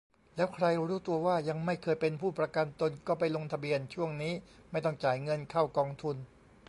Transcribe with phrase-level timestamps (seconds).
[0.35, 4.33] แล้วใครรู้ตัวว่ายังไม่เคยเป็นผู้ประกันตน ก็ไปลงทะเบียน ช่วงนี้
[4.71, 6.17] ไม่ต้องจ่ายเงินเข้ากองทุน